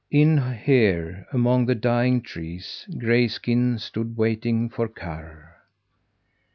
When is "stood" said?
3.77-4.17